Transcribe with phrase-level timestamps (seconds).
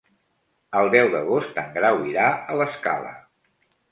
[0.79, 3.13] El deu d'agost en Grau irà a l'Escala.